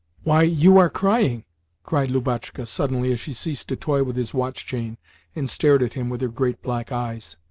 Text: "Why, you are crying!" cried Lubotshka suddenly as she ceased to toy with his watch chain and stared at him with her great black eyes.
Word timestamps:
"Why, 0.23 0.41
you 0.41 0.79
are 0.79 0.89
crying!" 0.89 1.45
cried 1.83 2.09
Lubotshka 2.09 2.65
suddenly 2.65 3.11
as 3.11 3.19
she 3.19 3.33
ceased 3.33 3.67
to 3.67 3.75
toy 3.75 4.03
with 4.03 4.15
his 4.15 4.33
watch 4.33 4.65
chain 4.65 4.97
and 5.35 5.47
stared 5.47 5.83
at 5.83 5.93
him 5.93 6.09
with 6.09 6.21
her 6.21 6.27
great 6.27 6.63
black 6.63 6.91
eyes. 6.91 7.37